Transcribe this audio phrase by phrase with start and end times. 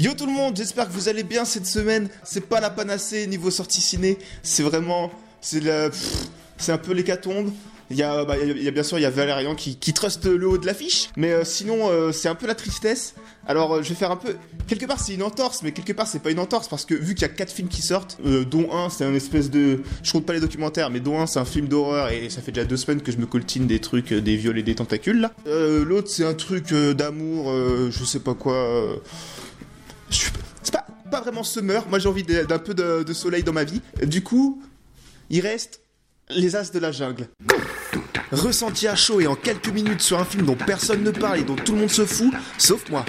[0.00, 2.08] Yo tout le monde, j'espère que vous allez bien cette semaine.
[2.24, 5.10] C'est pas la panacée niveau sortie ciné, c'est vraiment,
[5.42, 5.60] c'est
[6.56, 7.50] c'est un peu l'hécatombe.
[7.90, 9.92] Il y, a, bah, il y a- bien sûr il y a Valérian qui, qui
[10.24, 13.14] le haut de l'affiche, mais euh, sinon euh, c'est un peu la tristesse.
[13.46, 14.36] Alors euh, je vais faire un peu
[14.68, 17.14] quelque part c'est une entorse, mais quelque part c'est pas une entorse parce que vu
[17.14, 18.16] qu'il y a quatre films qui sortent,
[18.48, 21.40] dont un c'est un espèce de, je compte pas les documentaires, mais dont un c'est
[21.40, 24.14] un film d'horreur et ça fait déjà deux semaines que je me coltine des trucs,
[24.14, 25.32] des viols et des tentacules là.
[25.44, 27.52] L'autre c'est un truc d'amour,
[27.90, 28.86] je sais pas quoi.
[30.10, 31.86] C'est pas, pas vraiment summer.
[31.88, 33.80] Moi, j'ai envie d'un peu de, de soleil dans ma vie.
[34.02, 34.62] Du coup,
[35.30, 35.80] il reste
[36.28, 37.28] les As de la jungle.
[38.32, 41.44] Ressenti à chaud et en quelques minutes sur un film dont personne ne parle et
[41.44, 43.04] dont tout le monde se fout, sauf moi.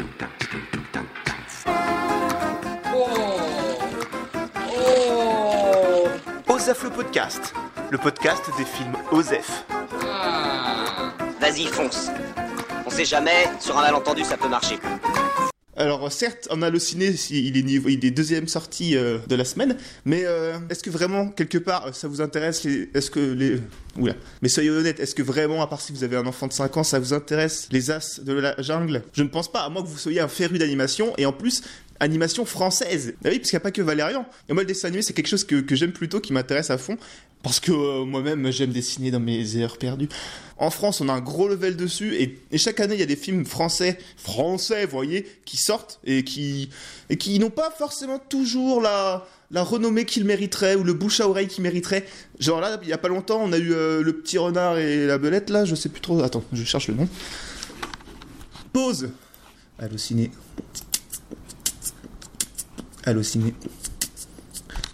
[6.47, 7.53] Osef le podcast,
[7.91, 9.65] le podcast des films Osef.
[11.39, 12.09] Vas-y, fonce.
[12.85, 14.79] On sait jamais, sur un malentendu, ça peut marcher.
[15.81, 19.75] Alors certes, en halluciné, il est niveau, il est deuxième sortie euh, de la semaine,
[20.05, 23.59] mais euh, est-ce que vraiment quelque part ça vous intéresse les, Est-ce que les,
[23.97, 26.53] oula, mais soyez honnête, est-ce que vraiment, à part si vous avez un enfant de
[26.53, 29.01] 5 ans, ça vous intéresse les as de la jungle?
[29.13, 31.63] Je ne pense pas, à moins que vous soyez un féru d'animation et en plus
[31.99, 33.15] animation française.
[33.23, 34.27] Bah oui, parce qu'il n'y a pas que Valérian.
[34.49, 36.77] Et moi, le dessin animé, c'est quelque chose que, que j'aime plutôt, qui m'intéresse à
[36.77, 36.97] fond.
[37.43, 40.09] Parce que euh, moi-même, j'aime dessiner dans mes heures perdues.
[40.57, 42.15] En France, on a un gros level dessus.
[42.15, 46.23] Et, chaque année, il y a des films français, français, vous voyez, qui sortent et
[46.23, 46.69] qui,
[47.09, 51.27] et qui n'ont pas forcément toujours la, la renommée qu'ils mériteraient ou le bouche à
[51.27, 52.05] oreille qu'ils mériteraient.
[52.39, 55.07] Genre là, il y a pas longtemps, on a eu euh, le petit renard et
[55.07, 56.21] la belette, là, je sais plus trop.
[56.21, 57.09] Attends, je cherche le nom.
[58.71, 59.09] Pause.
[59.79, 60.29] Halluciné.
[63.03, 63.55] Halluciné.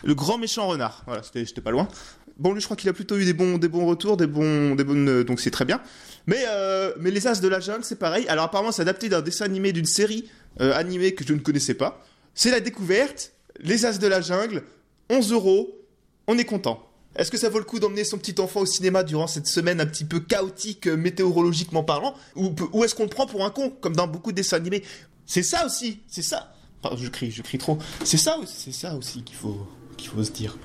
[0.03, 1.03] Le grand méchant renard.
[1.06, 1.90] Voilà, j'étais pas loin.
[2.39, 4.75] Bon, lui, je crois qu'il a plutôt eu des bons, des bons retours, des bons,
[4.75, 5.81] des bonnes, euh, donc c'est très bien.
[6.27, 8.27] Mais, euh, mais les As de la jungle, c'est pareil.
[8.27, 10.29] Alors apparemment, c'est adapté d'un dessin animé d'une série
[10.61, 12.05] euh, animée que je ne connaissais pas.
[12.35, 13.31] C'est la découverte.
[13.59, 14.63] Les As de la jungle,
[15.09, 15.83] 11 euros.
[16.27, 16.83] On est content.
[17.16, 19.81] Est-ce que ça vaut le coup d'emmener son petit enfant au cinéma durant cette semaine
[19.81, 22.13] un petit peu chaotique météorologiquement parlant?
[22.35, 24.83] Ou, est-ce qu'on le prend pour un con, comme dans beaucoup de dessins animés?
[25.25, 26.53] C'est ça aussi, c'est ça.
[26.95, 27.79] Je crie, je crie trop.
[28.03, 29.67] C'est ça, c'est ça aussi qu'il faut,
[29.97, 30.56] qu'il faut se dire.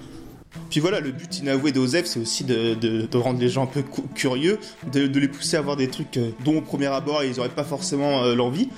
[0.70, 4.02] Puis voilà, le but inavoué d'Osef, c'est aussi de, rendre les gens un peu cu-
[4.14, 4.58] curieux,
[4.92, 7.64] de, les pousser à voir des trucs euh, dont au premier abord ils n'auraient pas
[7.64, 8.68] forcément euh, l'envie.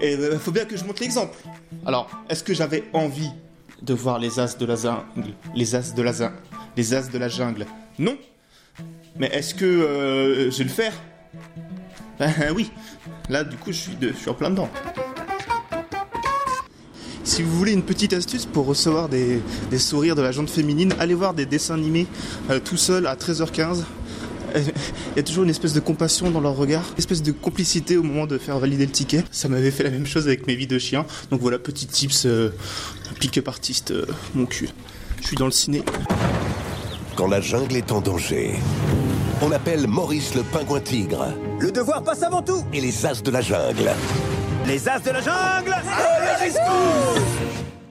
[0.00, 1.36] Et il faut bien que je montre l'exemple.
[1.86, 3.30] Alors, est-ce que j'avais envie
[3.82, 6.36] de voir les as de la jungle Les as de la jungle
[6.76, 7.66] Les as de la jungle?
[7.98, 8.16] Non.
[9.16, 10.92] Mais est-ce que euh, je vais le faire?
[12.18, 12.70] Ben oui.
[13.28, 14.68] Là, du coup, je suis, je suis en plein dedans.
[17.30, 20.92] Si vous voulez une petite astuce pour recevoir des, des sourires de la jante féminine,
[20.98, 22.08] allez voir des dessins animés
[22.50, 23.84] euh, tout seul à 13h15.
[24.56, 24.62] Euh,
[25.14, 27.96] Il y a toujours une espèce de compassion dans leur regard, une espèce de complicité
[27.96, 29.22] au moment de faire valider le ticket.
[29.30, 31.06] Ça m'avait fait la même chose avec mes vies de chien.
[31.30, 32.52] Donc voilà, petit tips, euh,
[33.20, 34.68] pick-up artiste, euh, mon cul.
[35.20, 35.84] Je suis dans le ciné.
[37.14, 38.56] Quand la jungle est en danger,
[39.40, 41.28] on appelle Maurice le pingouin tigre
[41.60, 43.92] Le devoir passe avant tout et les as de la jungle.
[44.70, 45.74] Les as de la jungle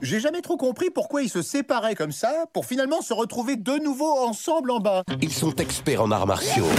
[0.02, 3.84] J'ai jamais trop compris pourquoi ils se séparaient comme ça pour finalement se retrouver de
[3.84, 5.04] nouveau ensemble en bas.
[5.22, 6.70] Ils sont experts en arts martiaux.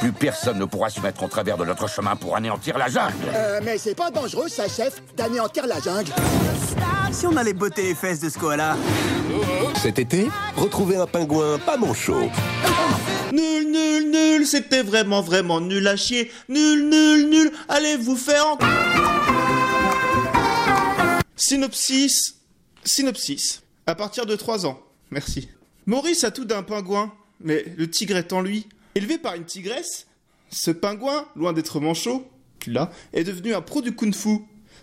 [0.00, 3.14] Plus personne ne pourra se mettre en travers de notre chemin pour anéantir la jungle.
[3.32, 6.10] Euh, mais c'est pas dangereux, ça, chef, d'anéantir la jungle.
[7.12, 8.76] Si on allait botter les fesses de ce koala
[9.80, 12.28] Cet été, retrouvez un pingouin pas manchot.
[13.32, 16.30] Nul, nul, nul, c'était vraiment, vraiment nul à chier.
[16.48, 18.58] Nul, nul, nul, allez vous faire en...
[21.36, 22.36] Synopsis.
[22.84, 23.62] Synopsis.
[23.86, 24.80] À partir de 3 ans.
[25.10, 25.48] Merci.
[25.86, 28.66] Maurice a tout d'un pingouin, mais le tigre est en lui.
[28.94, 30.06] Élevé par une tigresse,
[30.50, 32.26] ce pingouin, loin d'être manchot,
[32.66, 34.40] là, est devenu un pro du kung-fu.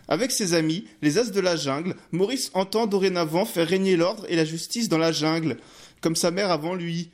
[0.07, 4.35] Avec ses amis, les as de la jungle, Maurice entend dorénavant faire régner l'ordre et
[4.35, 5.57] la justice dans la jungle,
[6.01, 7.09] comme sa mère avant lui.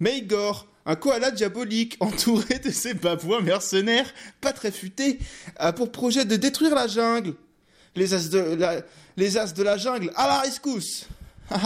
[0.00, 5.18] Meigor, un koala diabolique entouré de ses babouins mercenaires, pas très futés,
[5.56, 7.34] a pour projet de détruire la jungle.
[7.94, 8.80] Les as de la,
[9.16, 11.06] les as de la jungle, à la rescousse.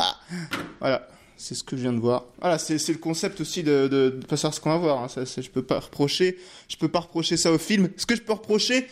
[0.81, 2.25] Voilà, c'est ce que je viens de voir.
[2.41, 5.05] Voilà, c'est le concept aussi de, de, pas savoir ce qu'on va voir.
[5.05, 5.09] hein.
[5.09, 7.89] Ça, je peux pas reprocher, je peux pas reprocher ça au film.
[7.97, 8.89] Ce que je peux reprocher,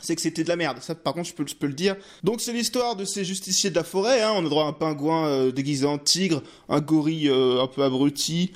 [0.00, 0.78] c'est que c'était de la merde.
[0.80, 1.96] Ça, par contre, je peux, je peux le dire.
[2.22, 4.22] Donc, c'est l'histoire de ces justiciers de la forêt.
[4.22, 4.32] Hein.
[4.36, 7.82] On a droit à un pingouin euh, déguisé en tigre, un gorille euh, un peu
[7.82, 8.52] abruti,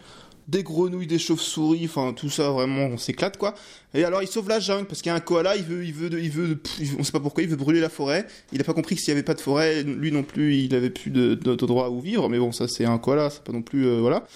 [0.49, 3.55] des grenouilles, des chauves-souris, enfin tout ça vraiment, on s'éclate quoi.
[3.95, 5.93] Et alors il sauve la jungle parce qu'il y a un koala, il veut, il
[5.93, 6.61] veut, il veut,
[6.99, 8.27] on sait pas pourquoi, il veut brûler la forêt.
[8.53, 10.75] Il a pas compris que s'il y avait pas de forêt, lui non plus, il
[10.75, 12.29] avait plus de droit à où vivre.
[12.29, 14.27] Mais bon, ça c'est un koala, c'est pas non plus, euh, voilà.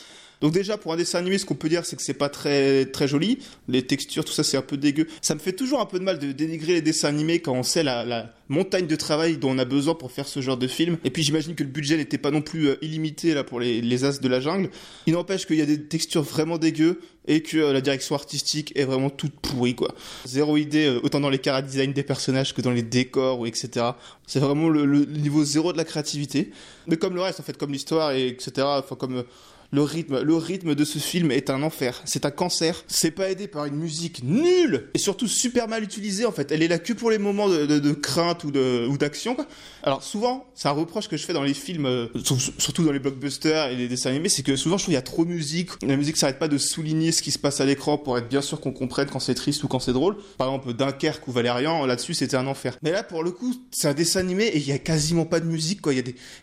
[0.41, 2.87] Donc déjà pour un dessin animé, ce qu'on peut dire c'est que c'est pas très
[2.87, 3.38] très joli,
[3.69, 5.06] les textures, tout ça c'est un peu dégueu.
[5.23, 7.62] Ça me fait toujours un peu de mal de dénigrer les dessins animés quand on
[7.62, 10.69] sait la, la montagne de travail dont on a besoin pour faire ce genre de
[10.69, 10.99] film.
[11.05, 13.81] Et puis j'imagine que le budget n'était pas non plus euh, illimité là pour les,
[13.81, 14.71] les as de la jungle.
[15.06, 18.73] Il n'empêche qu'il y a des textures vraiment dégueu et que euh, la direction artistique
[18.77, 19.94] est vraiment toute pourrie quoi.
[20.27, 23.47] Zéro idée euh, autant dans les cara design des personnages que dans les décors ou
[23.47, 23.87] etc.
[24.27, 26.50] C'est vraiment le, le niveau zéro de la créativité.
[26.87, 28.53] Mais comme le reste en fait, comme l'histoire et etc.
[28.59, 29.25] Enfin comme
[29.72, 32.02] le rythme, le rythme de ce film est un enfer.
[32.04, 32.84] C'est un cancer.
[32.86, 36.52] C'est pas aidé par une musique nulle et surtout super mal utilisée en fait.
[36.52, 38.50] Elle est là que pour les moments de, crainte ou
[38.96, 39.36] d'action.
[39.82, 42.92] Alors souvent, c'est un reproche que je fais dans les films, euh, sur- surtout dans
[42.92, 45.24] les blockbusters et les dessins animés, c'est que souvent je trouve qu'il y a trop
[45.24, 45.70] de musique.
[45.82, 48.42] La musique s'arrête pas de souligner ce qui se passe à l'écran pour être bien
[48.42, 50.16] sûr qu'on comprenne quand c'est triste ou quand c'est drôle.
[50.38, 52.76] Par exemple Dunkerque ou Valérian, là-dessus c'était un enfer.
[52.82, 55.40] Mais là pour le coup, c'est un dessin animé et il y a quasiment pas
[55.40, 55.92] de musique quoi.
[55.92, 55.96] Y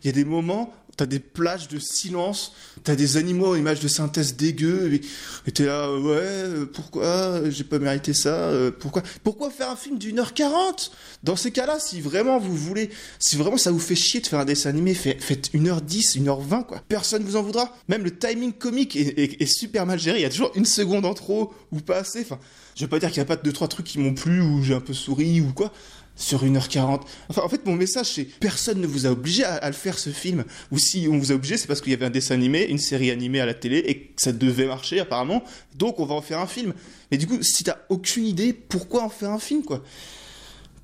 [0.04, 2.54] il y a des moments T'as des plages de silence,
[2.84, 5.02] t'as des animaux à image de synthèse dégueu, et
[5.48, 9.72] et t'es là, euh, ouais, euh, pourquoi j'ai pas mérité ça, euh, pourquoi, pourquoi faire
[9.72, 10.92] un film d'une heure quarante?
[11.24, 14.40] Dans ces cas-là, si vraiment vous voulez, si vraiment ça vous fait chier de faire
[14.40, 16.84] un dessin animé, fait- faites 1h10, 1h20, quoi.
[16.88, 17.76] Personne vous en voudra.
[17.88, 21.16] Même le timing comique est, super mal géré, il y a toujours une seconde en
[21.16, 22.38] trop, ou pas assez, enfin,
[22.76, 24.62] je veux pas dire qu'il y a pas deux, trois trucs qui m'ont plu, ou
[24.62, 25.74] j'ai un peu souri, ou quoi
[26.16, 27.02] sur 1h40.
[27.30, 29.98] Enfin, en fait, mon message, c'est personne ne vous a obligé à, à le faire
[29.98, 30.44] ce film.
[30.72, 32.78] Ou si on vous a obligé, c'est parce qu'il y avait un dessin animé, une
[32.78, 35.44] série animée à la télé, et que ça devait marcher apparemment.
[35.76, 36.74] Donc, on va en faire un film.
[37.12, 39.84] Mais du coup, si t'as aucune idée, pourquoi en faire un film, quoi?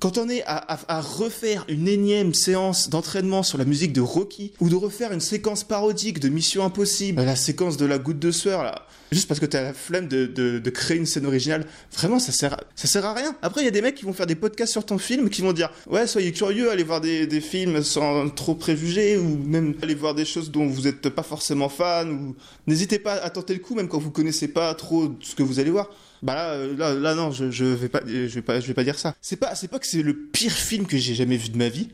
[0.00, 4.70] Quand on est à, refaire une énième séance d'entraînement sur la musique de Rocky, ou
[4.70, 8.62] de refaire une séquence parodique de Mission Impossible, la séquence de la goutte de sueur,
[8.62, 12.56] là, juste parce que t'as la flemme de, créer une scène originale, vraiment, ça sert,
[12.74, 13.36] sert à rien.
[13.42, 15.42] Après, il y a des mecs qui vont faire des podcasts sur ton film, qui
[15.42, 19.94] vont dire, ouais, soyez curieux, allez voir des, films sans trop préjugés, ou même aller
[19.94, 22.36] voir des choses dont vous êtes pas forcément fan, ou
[22.66, 25.60] n'hésitez pas à tenter le coup, même quand vous connaissez pas trop ce que vous
[25.60, 25.90] allez voir.
[26.22, 29.14] Bah là, euh, là, non, je, je vais pas, je vais pas, pas dire ça.
[29.20, 31.88] C'est pas, que c'est le pire film que j'ai jamais vu de ma vie,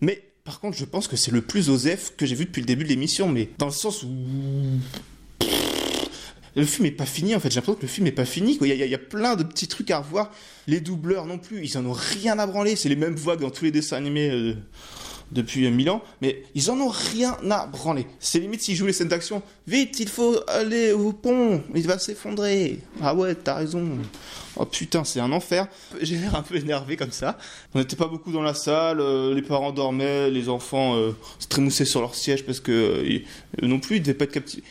[0.00, 2.66] mais par contre, je pense que c'est le plus osef que j'ai vu depuis le
[2.66, 4.08] début de l'émission, mais dans le sens où
[6.56, 7.50] le film est pas fini en fait.
[7.50, 8.58] J'ai l'impression que le film est pas fini.
[8.60, 10.32] Il, y y a plein de petits trucs à revoir.
[10.66, 12.74] Les doubleurs non plus, ils en ont rien à branler.
[12.74, 14.54] C'est les mêmes voix que dans tous les dessins animés euh,
[15.32, 18.06] depuis euh, mille ans, mais ils en ont rien à branler.
[18.20, 19.42] C'est limite s'ils jouent les scènes d'action.
[19.66, 22.78] Vite, il faut aller au pont, il va s'effondrer.
[23.02, 23.86] Ah ouais, t'as raison.
[24.56, 25.66] Oh putain, c'est un enfer.
[26.00, 27.38] J'ai l'air un peu énervé comme ça.
[27.74, 31.46] On n'était pas beaucoup dans la salle, euh, les parents dormaient, les enfants euh, se
[31.46, 33.04] trémoussaient sur leur siège parce que euh,
[33.62, 34.64] ils- non plus, ils devaient pas être captivés.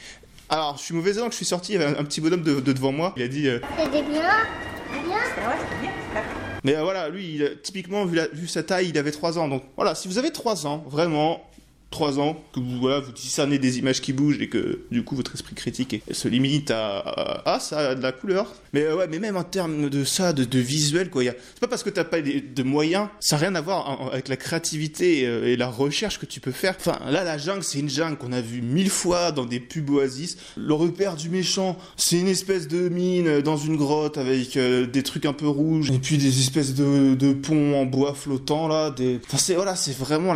[0.50, 2.22] Alors, je suis mauvais élève, que je suis sorti, il y avait un, un petit
[2.22, 3.14] bonhomme de, de devant moi.
[3.18, 4.22] Il a dit, euh, C'était bien
[5.06, 5.18] Bien
[6.64, 9.48] mais euh, voilà, lui, typiquement, vu, vu sa taille, il avait 3 ans.
[9.48, 11.42] Donc voilà, si vous avez 3 ans, vraiment,
[11.90, 15.16] 3 ans, que vous, voilà, vous discernez des images qui bougent et que du coup
[15.16, 18.54] votre esprit critique se limite à, ah, ça a de la couleur.
[18.74, 21.84] Mais euh, ouais, mais même en termes de ça, de, visuel, quoi, c'est pas parce
[21.84, 25.48] que t'as pas de moyens, ça n'a rien à voir avec la créativité et, euh,
[25.48, 26.76] et la recherche que tu peux faire.
[26.78, 29.90] Enfin, là, la jungle, c'est une jungle qu'on a vu mille fois dans des pubs
[29.90, 30.38] Oasis.
[30.58, 35.04] Le repère du méchant, c'est une espèce de mine dans une grotte avec euh, des
[35.04, 38.94] trucs un peu rouges et puis des espèces de, ponts en bois flottant là.
[39.26, 40.34] Enfin, c'est voilà, vraiment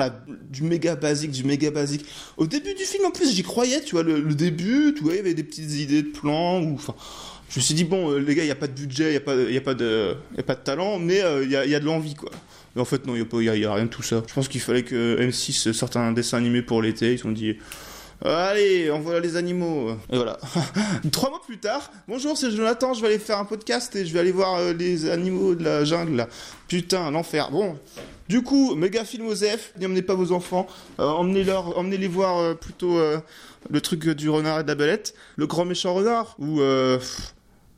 [0.50, 2.05] du méga basique, du méga basique.
[2.38, 5.17] Au début du film, en plus, j'y croyais, tu vois, le, début, tu vois, il
[5.17, 6.95] y avait des petites idées de plans ou enfin.
[7.49, 9.11] Je me suis dit, bon, euh, les gars, il n'y a pas de budget, il
[9.11, 10.15] n'y a, pas- y a, pas de-
[10.45, 12.31] pas de talent, mais euh, il y, a, de l'envie, quoi.
[12.75, 14.23] Mais en fait, non, il n'y a, y a- rien de tout ça.
[14.25, 17.12] Je pense qu'il fallait que M6 sorte un dessin animé pour l'été.
[17.12, 17.57] Ils se sont dit,
[18.24, 19.92] allez, envoie les animaux.
[20.12, 20.40] Et voilà.
[21.12, 24.13] Trois mois plus tard, bonjour, c'est Jonathan, je vais aller faire un podcast et je
[24.13, 26.28] vais aller voir euh, les animaux de la jungle, là.
[26.68, 27.51] Putain, l'enfer.
[27.51, 27.78] Bon.
[28.32, 30.66] Du coup, méga film Osef, n'emmenez pas vos enfants,
[31.01, 33.18] euh, emmenez-leur, emmenez-les voir euh, plutôt euh,
[33.70, 36.98] le truc du renard et de la belette, le grand méchant renard, ou euh,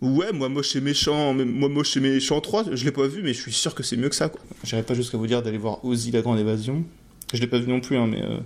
[0.02, 3.34] ouais, moi moche et méchant, moi moche et méchant 3, je l'ai pas vu, mais
[3.34, 4.42] je suis sûr que c'est mieux que ça, quoi.
[4.64, 6.84] J'irai pas jusqu'à vous dire d'aller voir Ozzy la grande évasion.
[7.34, 8.38] Je l'ai pas vu non plus, hein, mais euh,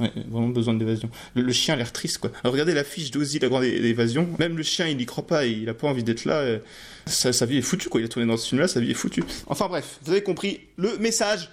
[0.00, 1.08] ouais, vraiment besoin d'évasion.
[1.34, 2.30] Le, chien a l'air triste, quoi.
[2.42, 4.28] Alors, regardez l'affiche d'Ozzy la grande évasion.
[4.38, 6.34] Même le chien, il y croit pas, il a pas envie d'être là.
[6.34, 6.58] euh,
[7.06, 8.00] sa, sa vie est foutue, quoi.
[8.00, 9.24] Il a tourné dans ce film-là, sa vie est foutue.
[9.46, 11.48] Enfin bref, vous avez compris le message.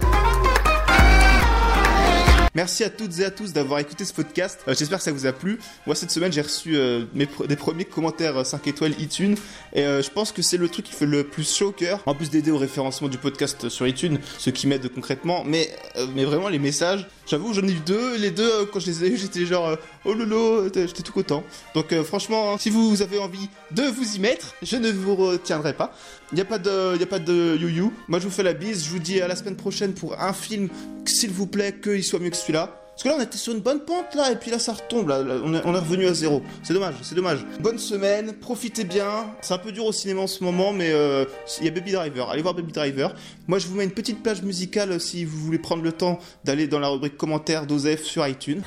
[2.54, 4.60] Merci à toutes et à tous d'avoir écouté ce podcast.
[4.66, 5.60] Euh, J'espère que ça vous a plu.
[5.86, 9.36] Moi, cette semaine, j'ai reçu euh, mes des premiers commentaires euh, 5 étoiles iTunes.
[9.72, 11.72] Et euh, je pense que c'est le truc qui fait le plus chaud.
[12.06, 15.44] En plus d'aider au référencement du podcast sur iTunes, ce qui m'aide concrètement.
[15.44, 18.16] Mais, euh, mais vraiment, les messages, j'avoue, j'en ai eu deux.
[18.16, 21.12] Les deux, euh, quand je les ai eu, j'étais genre, euh, oh lolo, j'étais tout
[21.12, 21.44] content.
[21.74, 25.72] Donc, euh, franchement, si vous avez envie de vous y mettre, je ne vous retiendrai
[25.72, 25.94] pas.
[26.32, 27.92] Il n'y a pas de, y a pas de you-you.
[28.08, 28.84] Moi, je vous fais la bise.
[28.84, 30.68] Je vous dis à la semaine prochaine pour un film,
[31.06, 32.79] s'il vous plaît, qu'il soit mieux que celui-là.
[33.00, 35.08] Parce que là, on était sur une bonne pente, là, et puis là, ça retombe,
[35.08, 36.42] là, on, est, revenu à zéro.
[36.62, 37.46] C'est dommage, c'est dommage.
[37.58, 39.34] Bonne semaine, profitez bien.
[39.40, 41.24] C'est un peu dur au cinéma en ce moment, mais euh,
[41.60, 42.28] il y a Baby Driver.
[42.28, 43.14] Allez voir Baby Driver.
[43.48, 46.18] Moi, je vous mets une petite plage musicale euh, si vous voulez prendre le temps
[46.44, 48.60] d'aller dans la rubrique commentaires d'Osef sur iTunes.